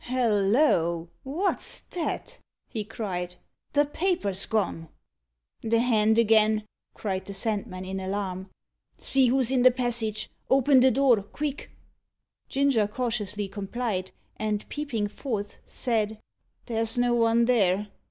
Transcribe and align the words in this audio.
"Halloa! 0.05 1.09
What's 1.21 1.81
that?" 1.91 2.39
he 2.69 2.83
cried. 2.83 3.35
"The 3.73 3.85
paper's 3.85 4.47
gone!" 4.47 4.89
"The 5.61 5.77
hand 5.79 6.17
again!" 6.17 6.65
cried 6.95 7.25
the 7.25 7.35
Sandman, 7.35 7.85
in 7.85 7.99
alarm. 7.99 8.49
"See 8.97 9.27
who's 9.27 9.51
in 9.51 9.61
the 9.61 9.69
passage 9.69 10.31
open 10.49 10.79
the 10.79 10.89
door 10.89 11.21
quick!" 11.21 11.69
Ginger 12.49 12.87
cautiously 12.87 13.47
complied, 13.47 14.09
and, 14.37 14.67
peeping 14.69 15.07
forth, 15.07 15.59
said 15.67 16.19
"There's 16.65 16.97
no 16.97 17.13
one 17.13 17.45
there. 17.45 17.89